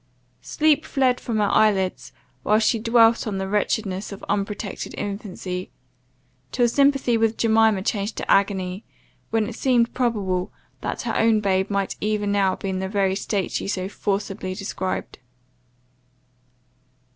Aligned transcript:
Sleep 0.41 0.83
fled 0.83 1.19
from 1.19 1.37
her 1.37 1.51
eyelids, 1.51 2.11
while 2.41 2.57
she 2.57 2.79
dwelt 2.79 3.27
on 3.27 3.37
the 3.37 3.47
wretchedness 3.47 4.11
of 4.11 4.25
unprotected 4.27 4.95
infancy, 4.97 5.69
till 6.51 6.67
sympathy 6.67 7.17
with 7.17 7.37
Jemima 7.37 7.83
changed 7.83 8.17
to 8.17 8.25
agony, 8.31 8.83
when 9.29 9.47
it 9.47 9.53
seemed 9.53 9.93
probable 9.93 10.51
that 10.81 11.03
her 11.03 11.15
own 11.15 11.39
babe 11.39 11.69
might 11.69 11.97
even 12.01 12.31
now 12.31 12.55
be 12.55 12.69
in 12.69 12.79
the 12.79 12.89
very 12.89 13.15
state 13.15 13.51
she 13.51 13.67
so 13.67 13.87
forcibly 13.87 14.55
described. 14.55 15.19